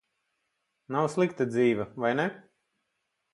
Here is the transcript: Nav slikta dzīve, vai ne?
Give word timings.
Nav 0.95 1.09
slikta 1.15 1.47
dzīve, 1.51 1.87
vai 2.07 2.11
ne? 2.21 2.27